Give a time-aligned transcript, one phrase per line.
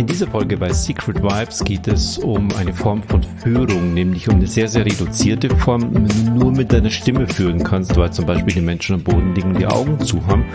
[0.00, 4.36] In dieser Folge bei Secret Vibes geht es um eine Form von Führung, nämlich um
[4.36, 8.60] eine sehr, sehr reduzierte Form, nur mit deiner Stimme führen kannst, weil zum Beispiel die
[8.62, 10.46] Menschen am Boden liegen, die Augen zu haben.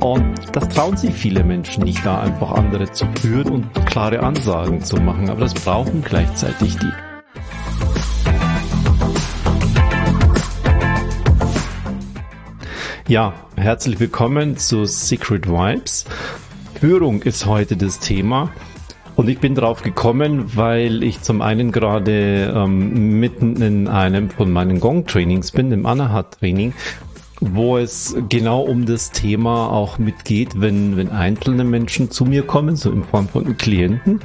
[0.00, 4.82] Und das trauen sich viele Menschen nicht, da einfach andere zu führen und klare Ansagen
[4.82, 6.90] zu machen, aber das brauchen gleichzeitig die.
[13.06, 16.04] Ja, herzlich willkommen zu Secret Vibes.
[16.80, 18.50] Führung ist heute das Thema.
[19.14, 24.52] Und ich bin drauf gekommen, weil ich zum einen gerade ähm, mitten in einem von
[24.52, 26.74] meinen Gong-Trainings bin, im Anahat-Training,
[27.40, 32.76] wo es genau um das Thema auch mitgeht, wenn, wenn einzelne Menschen zu mir kommen,
[32.76, 34.20] so in Form von Klienten.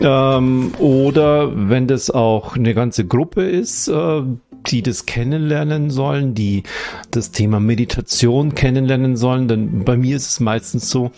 [0.00, 4.22] Ähm, oder wenn das auch eine ganze Gruppe ist, äh,
[4.66, 6.62] die das kennenlernen sollen, die
[7.10, 9.48] das Thema Meditation kennenlernen sollen.
[9.48, 11.10] Denn bei mir ist es meistens so,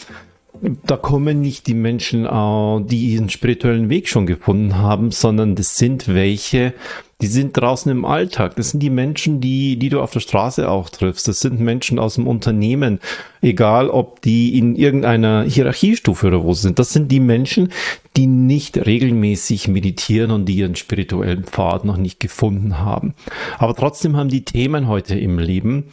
[0.61, 5.77] da kommen nicht die Menschen, äh, die ihren spirituellen Weg schon gefunden haben, sondern das
[5.77, 6.75] sind welche,
[7.21, 8.57] die sind draußen im Alltag.
[8.57, 11.29] Das sind die Menschen, die, die du auf der Straße auch triffst.
[11.29, 13.01] Das sind Menschen aus dem Unternehmen,
[13.41, 16.79] egal ob die in irgendeiner Hierarchiestufe oder wo sind.
[16.79, 17.71] Das sind die Menschen,
[18.17, 23.15] die nicht regelmäßig meditieren und die ihren spirituellen Pfad noch nicht gefunden haben.
[23.59, 25.85] Aber trotzdem haben die Themen heute im Leben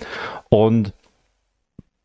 [0.49, 0.93] und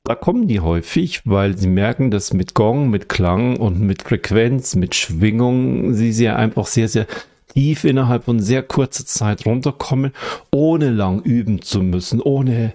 [0.07, 4.77] da kommen die häufig, weil sie merken, dass mit Gong, mit Klang und mit Frequenz,
[4.77, 7.07] mit Schwingung sie sehr einfach sehr, sehr
[7.53, 10.13] tief innerhalb von sehr kurzer Zeit runterkommen,
[10.53, 12.75] ohne lang üben zu müssen, ohne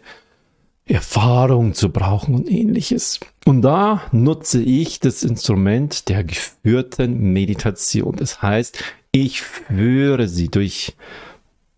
[0.86, 3.20] Erfahrung zu brauchen und ähnliches.
[3.46, 8.16] Und da nutze ich das Instrument der geführten Meditation.
[8.18, 10.96] Das heißt, ich führe sie durch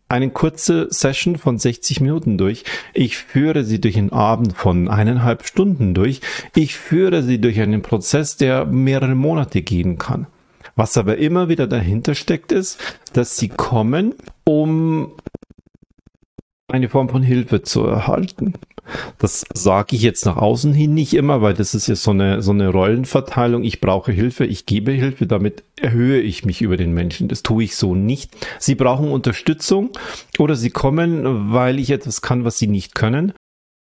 [0.10, 2.64] eine kurze Session von 60 Minuten durch.
[2.94, 6.22] Ich führe sie durch einen Abend von eineinhalb Stunden durch.
[6.56, 10.28] Ich führe sie durch einen Prozess, der mehrere Monate gehen kann.
[10.76, 12.80] Was aber immer wieder dahinter steckt, ist,
[13.14, 15.12] dass sie kommen, um
[16.74, 18.54] eine Form von Hilfe zu erhalten.
[19.20, 22.42] Das sage ich jetzt nach außen hin nicht immer, weil das ist ja so eine,
[22.42, 23.64] so eine Rollenverteilung.
[23.64, 27.28] Ich brauche Hilfe, ich gebe Hilfe, damit erhöhe ich mich über den Menschen.
[27.28, 28.36] Das tue ich so nicht.
[28.58, 29.92] Sie brauchen Unterstützung
[30.40, 33.34] oder sie kommen, weil ich etwas kann, was sie nicht können.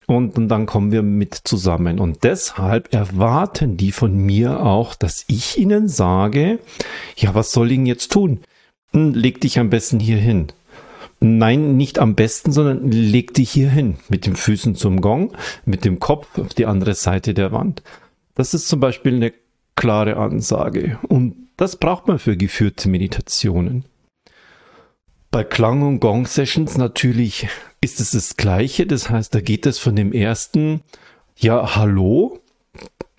[0.06, 2.00] Und, und dann kommen wir mit zusammen.
[2.00, 6.58] Und deshalb erwarten die von mir auch, dass ich ihnen sage,
[7.16, 8.40] ja, was soll ich jetzt tun?
[8.92, 10.48] Hm, leg dich am besten hier hin.
[11.20, 15.32] Nein, nicht am besten, sondern leg dich hier hin, mit den Füßen zum Gong,
[15.64, 17.82] mit dem Kopf auf die andere Seite der Wand.
[18.34, 19.32] Das ist zum Beispiel eine
[19.74, 20.98] klare Ansage.
[21.08, 23.84] Und das braucht man für geführte Meditationen.
[25.30, 27.48] Bei Klang- und Gong-Sessions natürlich
[27.80, 28.86] ist es das Gleiche.
[28.86, 30.82] Das heißt, da geht es von dem ersten,
[31.36, 32.40] ja, hallo,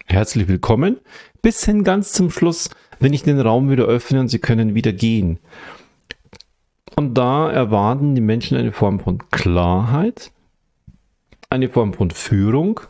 [0.05, 0.97] herzlich willkommen,
[1.41, 4.91] bis hin ganz zum Schluss, wenn ich den Raum wieder öffne und Sie können wieder
[4.93, 5.39] gehen.
[6.99, 10.33] Und da erwarten die Menschen eine Form von Klarheit,
[11.49, 12.81] eine Form von Führung,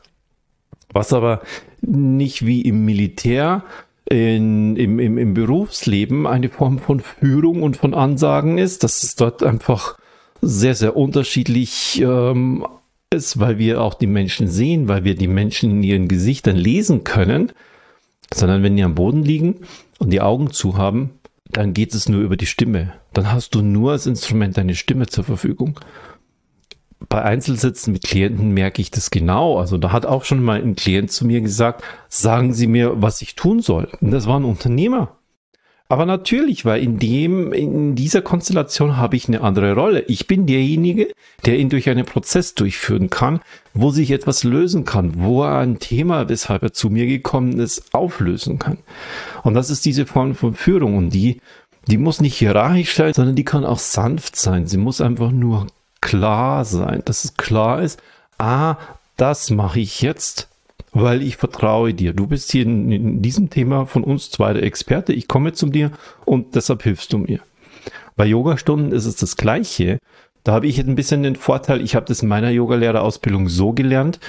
[0.92, 1.44] was aber
[1.82, 3.64] nicht wie im Militär,
[4.10, 9.16] in, im, im, im Berufsleben eine Form von Führung und von Ansagen ist, dass es
[9.16, 10.00] dort einfach
[10.42, 12.66] sehr, sehr unterschiedlich ähm,
[13.14, 17.04] ist, weil wir auch die Menschen sehen, weil wir die Menschen in ihren Gesichtern lesen
[17.04, 17.52] können,
[18.34, 19.58] sondern wenn die am Boden liegen
[20.00, 21.12] und die Augen zu haben,
[21.50, 22.94] dann geht es nur über die Stimme.
[23.14, 25.80] Dann hast du nur als Instrument deine Stimme zur Verfügung.
[27.08, 29.58] Bei Einzelsitzen mit Klienten merke ich das genau.
[29.58, 33.22] Also da hat auch schon mal ein Klient zu mir gesagt, sagen Sie mir, was
[33.22, 33.90] ich tun soll.
[34.00, 35.19] Und das war ein Unternehmer.
[35.92, 40.02] Aber natürlich, weil in dem, in dieser Konstellation habe ich eine andere Rolle.
[40.02, 41.12] Ich bin derjenige,
[41.48, 43.42] der ihn durch einen Prozess durchführen kann,
[43.74, 47.92] wo sich etwas lösen kann, wo er ein Thema, weshalb er zu mir gekommen ist,
[47.92, 48.78] auflösen kann.
[49.44, 51.42] Und das ist diese Form von Führung und die,
[51.88, 54.68] die muss nicht hierarchisch sein, sondern die kann auch sanft sein.
[54.68, 55.66] Sie muss einfach nur
[56.02, 58.00] klar sein, dass es klar ist,
[58.38, 58.76] ah,
[59.18, 60.50] das mache ich jetzt
[60.92, 62.14] weil ich vertraue dir.
[62.14, 65.14] Du bist hier in, in diesem Thema von uns zwei der Experte.
[65.14, 65.92] Ich komme zu dir
[66.26, 67.40] und deshalb hilfst du mir.
[68.16, 70.00] Bei Yogastunden ist es das Gleiche.
[70.44, 73.74] Da habe ich jetzt ein bisschen den Vorteil, ich habe das in meiner Yogalehrerausbildung so
[73.74, 74.20] gelernt,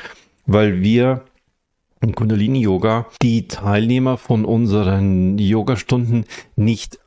[0.47, 1.25] weil wir
[2.01, 6.25] im Kundalini-Yoga die Teilnehmer von unseren Yogastunden
[6.57, 6.99] nicht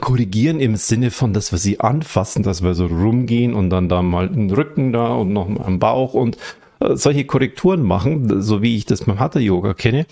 [0.00, 4.02] korrigieren im Sinne von, dass wir sie anfassen, dass wir so rumgehen und dann da
[4.02, 6.36] mal den Rücken da und noch am Bauch und
[6.92, 10.06] solche Korrekturen machen, so wie ich das beim Hatha-Yoga kenne,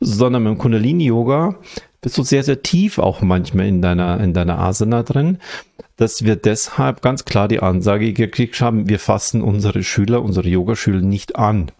[0.00, 1.56] sondern beim Kundalini-Yoga
[2.00, 5.38] bist du sehr, sehr tief auch manchmal in deiner, in deiner Asana drin,
[5.96, 11.00] dass wir deshalb ganz klar die Ansage gekriegt haben, wir fassen unsere Schüler, unsere Yogaschüler
[11.00, 11.70] nicht an.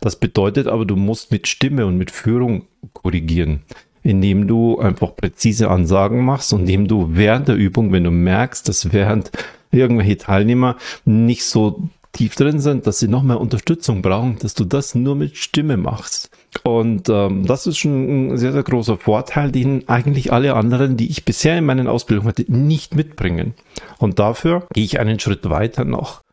[0.00, 3.62] Das bedeutet aber, du musst mit Stimme und mit Führung korrigieren.
[4.02, 8.68] indem du einfach präzise Ansagen machst und indem du während der Übung, wenn du merkst,
[8.68, 9.30] dass während
[9.70, 14.64] irgendwelche Teilnehmer nicht so tief drin sind, dass sie noch mehr Unterstützung brauchen, dass du
[14.64, 16.30] das nur mit Stimme machst.
[16.64, 21.10] Und ähm, das ist schon ein sehr, sehr großer Vorteil, den eigentlich alle anderen, die
[21.10, 23.54] ich bisher in meinen Ausbildungen hatte, nicht mitbringen.
[23.98, 26.24] Und dafür gehe ich einen Schritt weiter noch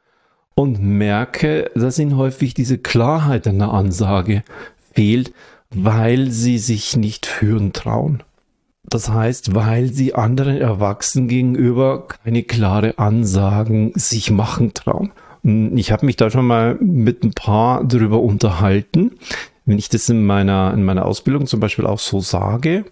[0.56, 4.44] und merke, dass ihnen häufig diese Klarheit in der Ansage
[4.94, 5.34] fehlt,
[5.70, 8.24] weil sie sich nicht führen trauen.
[8.88, 15.12] Das heißt, weil sie anderen Erwachsenen gegenüber keine klare Ansagen sich machen trauen.
[15.46, 19.12] Ich habe mich da schon mal mit ein paar darüber unterhalten,
[19.66, 22.86] wenn ich das in meiner, in meiner Ausbildung zum Beispiel auch so sage.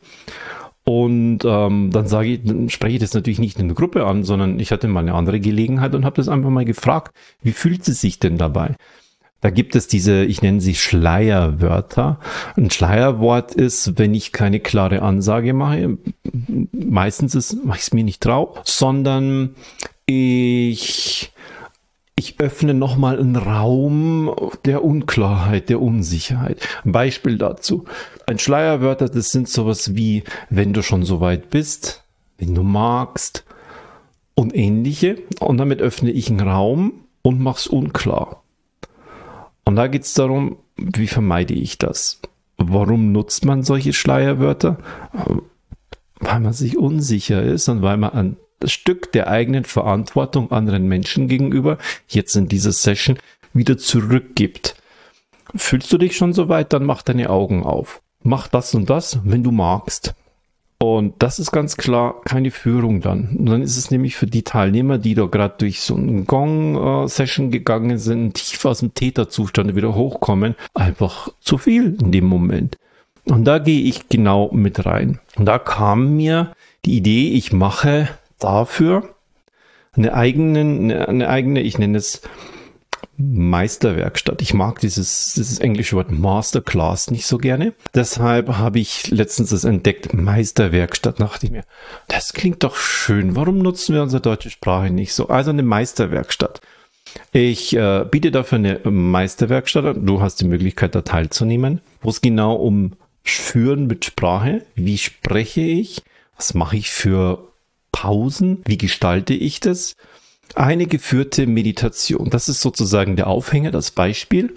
[0.84, 4.24] Und ähm, dann sage ich, dann spreche ich das natürlich nicht in der Gruppe an,
[4.24, 7.86] sondern ich hatte mal eine andere Gelegenheit und habe das einfach mal gefragt, wie fühlt
[7.86, 8.76] sie sich denn dabei?
[9.42, 12.20] Da gibt es diese, ich nenne sie Schleierwörter.
[12.56, 15.98] Ein Schleierwort ist, wenn ich keine klare Ansage mache,
[16.72, 19.56] meistens ist, mache ich es mir nicht trau, sondern
[20.06, 21.34] ich
[22.16, 24.34] ich öffne nochmal einen Raum
[24.66, 26.60] der Unklarheit, der Unsicherheit.
[26.86, 27.86] Ein Beispiel dazu.
[28.28, 32.04] Ein Schleierwörter, das sind sowas wie, wenn du schon so weit bist,
[32.38, 33.46] wenn du magst
[34.36, 35.18] und ähnliche.
[35.40, 38.44] Und damit öffne ich einen Raum und mach's unklar.
[39.66, 42.22] Und da geht's darum, wie vermeide ich das?
[42.58, 44.78] Warum nutzt man solche Schleierwörter?
[46.20, 50.88] Weil man sich unsicher ist und weil man an das Stück der eigenen Verantwortung anderen
[50.88, 51.78] Menschen gegenüber,
[52.08, 53.18] jetzt in dieser Session,
[53.54, 54.76] wieder zurückgibt.
[55.56, 58.02] Fühlst du dich schon so weit, dann mach deine Augen auf.
[58.24, 60.16] Mach das und das, wenn du magst.
[60.80, 63.38] Und das ist ganz klar keine Führung dann.
[63.38, 67.52] Und dann ist es nämlich für die Teilnehmer, die da gerade durch so eine Gong-Session
[67.52, 72.78] gegangen sind, tief aus dem Täterzustand wieder hochkommen, einfach zu viel in dem Moment.
[73.26, 75.20] Und da gehe ich genau mit rein.
[75.38, 76.54] Und da kam mir
[76.86, 78.10] die Idee, ich mache
[78.40, 79.16] dafür
[79.96, 82.22] eine eigene, eine eigene, ich nenne es
[83.18, 84.42] Meisterwerkstatt.
[84.42, 87.74] Ich mag dieses, dieses englische Wort Masterclass nicht so gerne.
[87.94, 91.20] Deshalb habe ich letztens das entdeckt, Meisterwerkstatt.
[91.20, 91.64] Dachte ich mir,
[92.08, 93.36] das klingt doch schön.
[93.36, 95.28] Warum nutzen wir unsere deutsche Sprache nicht so?
[95.28, 96.62] Also eine Meisterwerkstatt.
[97.32, 100.06] Ich äh, biete dafür eine Meisterwerkstatt an.
[100.06, 102.94] Du hast die Möglichkeit, da teilzunehmen, wo es genau um
[103.24, 106.02] Führen mit Sprache, wie spreche ich,
[106.36, 107.53] was mache ich für
[107.94, 109.96] Pausen, wie gestalte ich das?
[110.56, 114.54] Eine geführte Meditation, das ist sozusagen der Aufhänger, das Beispiel.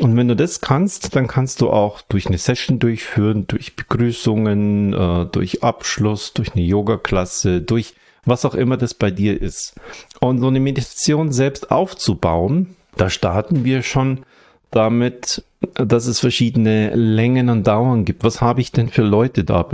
[0.00, 4.92] Und wenn du das kannst, dann kannst du auch durch eine Session durchführen, durch Begrüßungen,
[4.92, 7.94] äh, durch Abschluss, durch eine Yoga-Klasse, durch
[8.24, 9.74] was auch immer das bei dir ist.
[10.18, 14.24] Und so eine Meditation selbst aufzubauen, da starten wir schon
[14.70, 15.44] damit,
[15.74, 18.24] dass es verschiedene Längen und Dauern gibt.
[18.24, 19.66] Was habe ich denn für Leute da?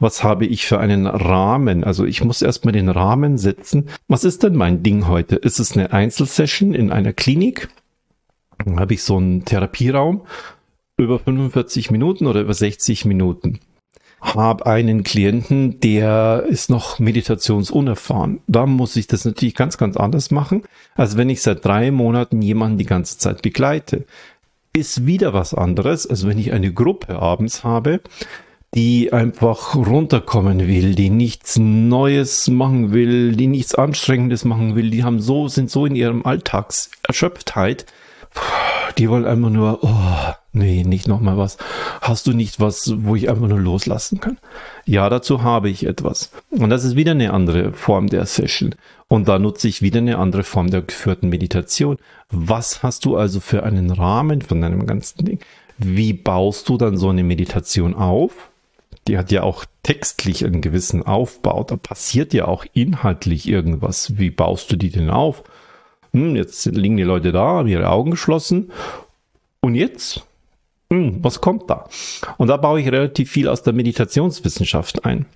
[0.00, 1.84] Was habe ich für einen Rahmen?
[1.84, 3.88] Also ich muss erstmal den Rahmen setzen.
[4.08, 5.36] Was ist denn mein Ding heute?
[5.36, 7.68] Ist es eine Einzelsession in einer Klinik?
[8.64, 10.22] Dann habe ich so einen Therapieraum
[10.96, 13.60] über 45 Minuten oder über 60 Minuten.
[14.20, 18.40] Habe einen Klienten, der ist noch meditationsunerfahren.
[18.46, 20.62] Da muss ich das natürlich ganz, ganz anders machen,
[20.94, 24.06] als wenn ich seit drei Monaten jemanden die ganze Zeit begleite
[24.76, 28.00] ist wieder was anderes, als wenn ich eine Gruppe abends habe,
[28.74, 35.02] die einfach runterkommen will, die nichts Neues machen will, die nichts Anstrengendes machen will, die
[35.02, 37.86] haben so, sind so in ihrem Alltagserschöpftheit,
[38.92, 41.58] die wollen einfach nur, oh, nee, nicht nochmal was.
[42.00, 44.38] Hast du nicht was, wo ich einfach nur loslassen kann?
[44.84, 46.30] Ja, dazu habe ich etwas.
[46.50, 48.74] Und das ist wieder eine andere Form der Session.
[49.08, 51.98] Und da nutze ich wieder eine andere Form der geführten Meditation.
[52.30, 55.38] Was hast du also für einen Rahmen von deinem ganzen Ding?
[55.78, 58.50] Wie baust du dann so eine Meditation auf?
[59.06, 61.62] Die hat ja auch textlich einen gewissen Aufbau.
[61.62, 64.18] Da passiert ja auch inhaltlich irgendwas.
[64.18, 65.44] Wie baust du die denn auf?
[66.16, 68.70] Hm, jetzt liegen die Leute da, haben ihre Augen geschlossen.
[69.60, 70.24] Und jetzt?
[70.90, 71.88] Hm, was kommt da?
[72.38, 75.26] Und da baue ich relativ viel aus der Meditationswissenschaft ein.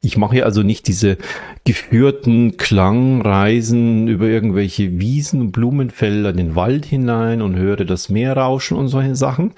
[0.00, 1.18] Ich mache also nicht diese
[1.64, 8.36] geführten Klangreisen über irgendwelche Wiesen und Blumenfelder in den Wald hinein und höre das Meer
[8.36, 9.54] rauschen und solche Sachen,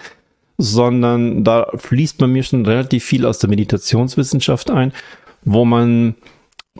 [0.56, 4.92] sondern da fließt bei mir schon relativ viel aus der Meditationswissenschaft ein,
[5.44, 6.14] wo man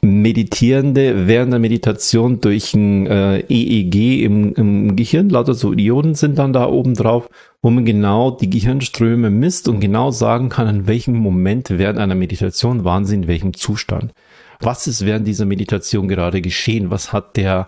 [0.03, 6.39] Meditierende während der Meditation durch ein äh, EEG im, im Gehirn, lauter so Ionen sind
[6.39, 7.29] dann da oben drauf,
[7.61, 12.15] wo man genau die Gehirnströme misst und genau sagen kann, in welchem Moment während einer
[12.15, 14.13] Meditation waren sie in welchem Zustand.
[14.61, 16.91] Was ist während dieser Meditation gerade geschehen?
[16.91, 17.67] Was hat der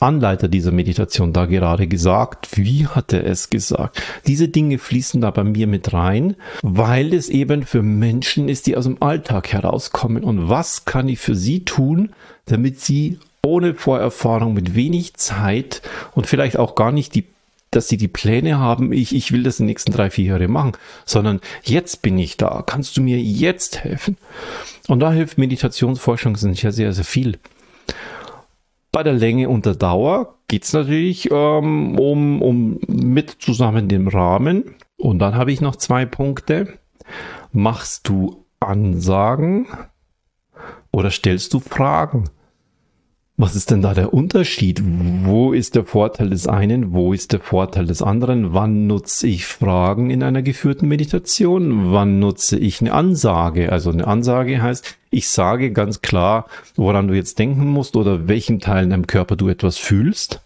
[0.00, 2.56] Anleiter dieser Meditation da gerade gesagt?
[2.56, 4.02] Wie hat er es gesagt?
[4.26, 8.76] Diese Dinge fließen da bei mir mit rein, weil es eben für Menschen ist, die
[8.76, 10.24] aus dem Alltag herauskommen.
[10.24, 12.10] Und was kann ich für sie tun,
[12.46, 15.82] damit sie ohne Vorerfahrung, mit wenig Zeit
[16.12, 17.24] und vielleicht auch gar nicht die
[17.70, 20.48] dass sie die Pläne haben, ich, ich will das in den nächsten drei, vier Jahre
[20.48, 20.72] machen,
[21.04, 22.62] sondern jetzt bin ich da.
[22.66, 24.16] Kannst du mir jetzt helfen?
[24.88, 27.38] Und da hilft Meditationsforschung sicher sehr, sehr viel.
[28.92, 34.08] Bei der Länge und der Dauer geht es natürlich ähm, um, um mit zusammen dem
[34.08, 34.74] Rahmen.
[34.96, 36.78] Und dann habe ich noch zwei Punkte.
[37.52, 39.68] Machst du Ansagen
[40.90, 42.30] oder stellst du Fragen?
[43.42, 44.82] Was ist denn da der Unterschied?
[44.84, 46.92] Wo ist der Vorteil des einen?
[46.92, 48.52] Wo ist der Vorteil des anderen?
[48.52, 51.90] Wann nutze ich Fragen in einer geführten Meditation?
[51.90, 53.72] Wann nutze ich eine Ansage?
[53.72, 58.60] Also eine Ansage heißt, ich sage ganz klar, woran du jetzt denken musst oder welchem
[58.60, 60.42] Teil in deinem Körper du etwas fühlst,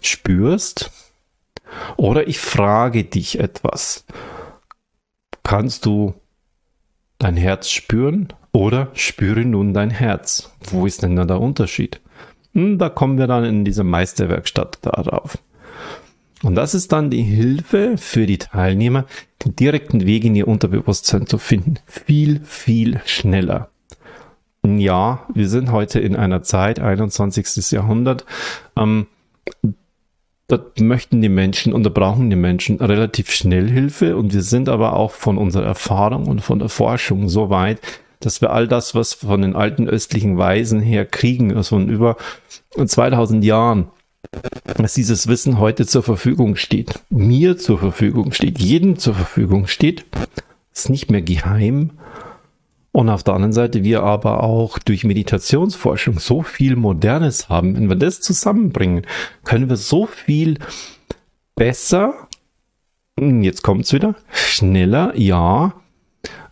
[0.00, 0.92] spürst.
[1.98, 4.06] Oder ich frage dich etwas.
[5.42, 6.14] Kannst du
[7.18, 10.52] dein Herz spüren oder spüre nun dein Herz?
[10.70, 12.00] Wo ist denn da der Unterschied?
[12.54, 15.38] Hm, da kommen wir dann in dieser Meisterwerkstatt darauf.
[16.42, 19.06] Und das ist dann die Hilfe für die Teilnehmer,
[19.44, 21.76] den direkten Weg in ihr Unterbewusstsein zu finden.
[21.86, 23.70] Viel, viel schneller.
[24.64, 27.72] Ja, wir sind heute in einer Zeit, 21.
[27.72, 28.24] Jahrhundert,
[28.76, 29.08] ähm,
[30.46, 34.68] da möchten die Menschen und da brauchen die Menschen relativ schnell Hilfe und wir sind
[34.68, 37.80] aber auch von unserer Erfahrung und von der Forschung so weit,
[38.20, 42.16] dass wir all das, was von den alten östlichen Weisen her kriegen, also von über
[42.84, 43.88] 2000 Jahren,
[44.76, 50.04] dass dieses Wissen heute zur Verfügung steht, mir zur Verfügung steht, jedem zur Verfügung steht,
[50.74, 51.90] ist nicht mehr geheim.
[52.92, 57.74] Und auf der anderen Seite wir aber auch durch Meditationsforschung so viel Modernes haben.
[57.74, 59.04] Wenn wir das zusammenbringen,
[59.42, 60.58] können wir so viel
[61.56, 62.28] besser,
[63.18, 65.74] hm, jetzt kommt's wieder, schneller, ja,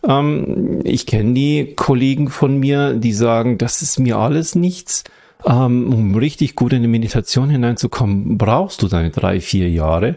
[0.07, 5.03] ähm, ich kenne die Kollegen von mir, die sagen, das ist mir alles nichts.
[5.45, 10.15] Ähm, um richtig gut in die Meditation hineinzukommen, brauchst du deine drei, vier Jahre.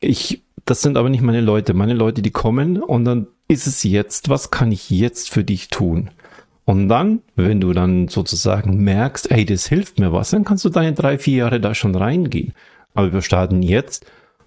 [0.00, 1.72] Ich, das sind aber nicht meine Leute.
[1.72, 5.68] Meine Leute, die kommen und dann ist es jetzt, was kann ich jetzt für dich
[5.68, 6.10] tun?
[6.64, 10.68] Und dann, wenn du dann sozusagen merkst, ey, das hilft mir was, dann kannst du
[10.68, 12.54] deine drei, vier Jahre da schon reingehen.
[12.94, 14.06] Aber wir starten jetzt,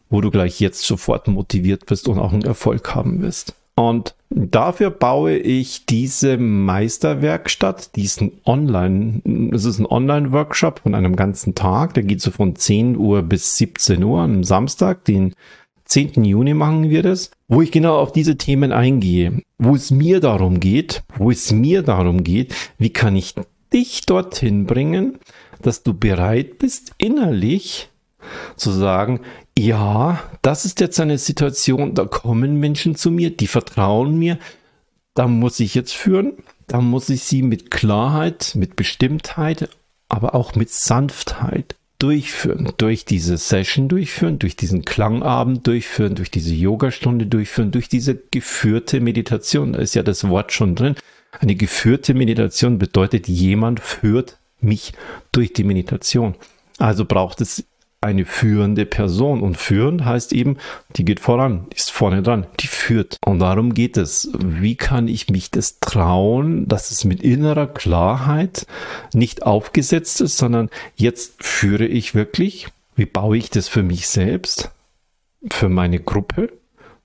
[0.09, 3.55] wo du gleich jetzt sofort motiviert bist und auch einen Erfolg haben wirst.
[3.75, 11.55] Und dafür baue ich diese Meisterwerkstatt, diesen Online, es ist ein Online-Workshop von einem ganzen
[11.55, 15.33] Tag, der geht so von 10 Uhr bis 17 Uhr am Samstag, den
[15.85, 16.23] 10.
[16.23, 20.59] Juni machen wir das, wo ich genau auf diese Themen eingehe, wo es mir darum
[20.59, 23.33] geht, wo es mir darum geht, wie kann ich
[23.73, 25.17] dich dorthin bringen,
[25.61, 27.89] dass du bereit bist, innerlich
[28.55, 29.21] zu sagen,
[29.57, 34.39] ja, das ist jetzt eine Situation, da kommen Menschen zu mir, die vertrauen mir,
[35.13, 36.33] da muss ich jetzt führen,
[36.67, 39.69] da muss ich sie mit Klarheit, mit Bestimmtheit,
[40.09, 46.53] aber auch mit Sanftheit durchführen, durch diese Session durchführen, durch diesen Klangabend durchführen, durch diese
[46.53, 49.73] Yogastunde durchführen, durch diese geführte Meditation.
[49.73, 50.95] Da ist ja das Wort schon drin.
[51.39, 54.93] Eine geführte Meditation bedeutet, jemand führt mich
[55.31, 56.35] durch die Meditation.
[56.77, 57.65] Also braucht es
[58.03, 59.41] eine führende Person.
[59.41, 60.57] Und führend heißt eben,
[60.95, 63.17] die geht voran, die ist vorne dran, die führt.
[63.25, 64.29] Und darum geht es.
[64.37, 68.67] Wie kann ich mich das trauen, dass es mit innerer Klarheit
[69.13, 72.67] nicht aufgesetzt ist, sondern jetzt führe ich wirklich?
[72.95, 74.71] Wie baue ich das für mich selbst?
[75.49, 76.51] Für meine Gruppe?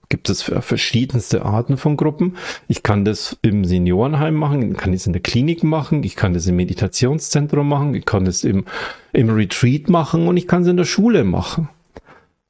[0.08, 2.36] Gibt es verschiedenste Arten von Gruppen.
[2.66, 6.46] Ich kann das im Seniorenheim machen, kann das in der Klinik machen, ich kann das
[6.46, 8.64] im Meditationszentrum machen, ich kann das im,
[9.12, 11.68] im Retreat machen und ich kann es in der Schule machen.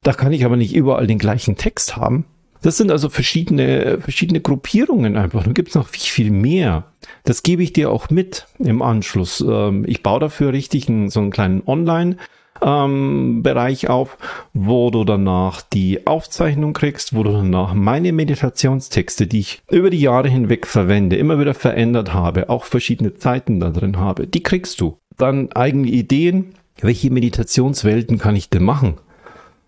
[0.03, 2.25] Da kann ich aber nicht überall den gleichen Text haben.
[2.61, 5.43] Das sind also verschiedene, verschiedene Gruppierungen einfach.
[5.43, 6.85] Da gibt es noch viel, viel mehr.
[7.23, 9.43] Das gebe ich dir auch mit im Anschluss.
[9.47, 12.17] Ähm, ich baue dafür richtig einen, so einen kleinen Online-
[12.61, 14.17] ähm, Bereich auf,
[14.53, 20.01] wo du danach die Aufzeichnung kriegst, wo du danach meine Meditationstexte, die ich über die
[20.01, 24.81] Jahre hinweg verwende, immer wieder verändert habe, auch verschiedene Zeiten da drin habe, die kriegst
[24.81, 24.97] du.
[25.17, 28.95] Dann eigene Ideen, welche Meditationswelten kann ich denn machen?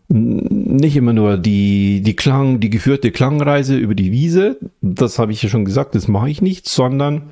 [0.08, 5.42] Nicht immer nur die, die Klang, die geführte Klangreise über die Wiese, das habe ich
[5.42, 7.30] ja schon gesagt, das mache ich nicht, sondern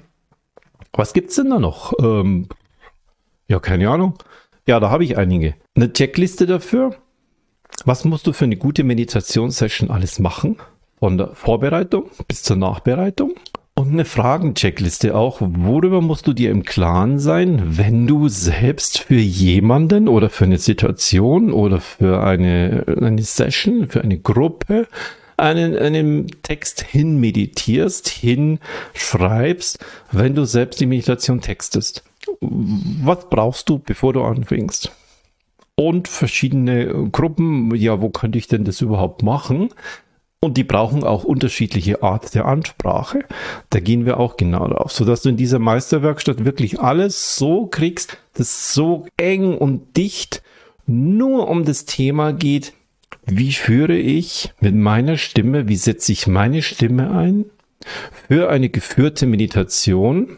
[0.94, 1.94] was gibt's denn da noch?
[2.02, 2.48] Ähm,
[3.48, 4.14] ja, keine Ahnung.
[4.70, 5.56] Ja, da habe ich einige.
[5.76, 6.94] Eine Checkliste dafür.
[7.86, 10.58] Was musst du für eine gute Meditationssession alles machen?
[11.00, 13.34] Von der Vorbereitung bis zur Nachbereitung.
[13.74, 15.38] Und eine Fragencheckliste auch.
[15.42, 20.60] Worüber musst du dir im Klaren sein, wenn du selbst für jemanden oder für eine
[20.60, 24.88] Situation oder für eine, eine Session, für eine Gruppe
[25.36, 29.80] einen, einen Text hinmeditierst, hinschreibst,
[30.12, 32.04] wenn du selbst die Meditation textest.
[32.42, 34.92] Was brauchst du, bevor du anfängst?
[35.76, 39.70] Und verschiedene Gruppen, ja, wo könnte ich denn das überhaupt machen?
[40.42, 43.26] Und die brauchen auch unterschiedliche Art der Ansprache.
[43.70, 48.18] Da gehen wir auch genau drauf, sodass du in dieser Meisterwerkstatt wirklich alles so kriegst,
[48.34, 50.42] das so eng und dicht
[50.86, 52.74] nur um das Thema geht,
[53.26, 57.46] wie führe ich mit meiner Stimme, wie setze ich meine Stimme ein
[58.28, 60.38] für eine geführte Meditation?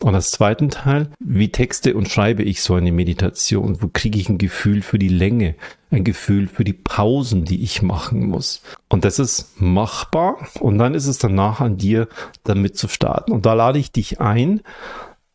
[0.00, 3.82] Und als zweiten Teil, wie texte und schreibe ich so eine Meditation?
[3.82, 5.56] Wo kriege ich ein Gefühl für die Länge,
[5.90, 8.62] ein Gefühl für die Pausen, die ich machen muss?
[8.88, 10.36] Und das ist machbar.
[10.60, 12.08] Und dann ist es danach an dir,
[12.44, 13.32] damit zu starten.
[13.32, 14.60] Und da lade ich dich ein,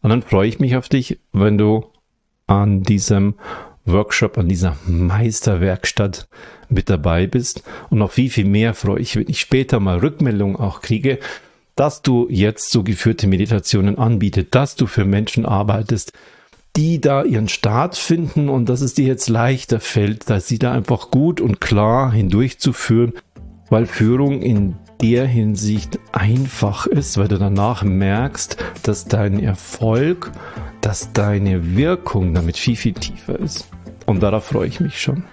[0.00, 1.84] Und dann freue ich mich auf dich, wenn du
[2.46, 3.34] an diesem
[3.84, 6.26] Workshop, an dieser Meisterwerkstatt
[6.70, 7.64] mit dabei bist.
[7.90, 11.18] Und noch viel, viel mehr freue ich, wenn ich später mal Rückmeldungen auch kriege,
[11.74, 16.14] dass du jetzt so geführte Meditationen anbietest, dass du für Menschen arbeitest,
[16.76, 20.72] die da ihren Start finden und dass es dir jetzt leichter fällt, dass sie da
[20.72, 23.14] einfach gut und klar hindurchzuführen,
[23.70, 30.32] weil Führung in der Hinsicht einfach ist, weil du danach merkst, dass dein Erfolg,
[30.80, 33.68] dass deine Wirkung damit viel, viel tiefer ist.
[34.06, 35.24] Und darauf freue ich mich schon.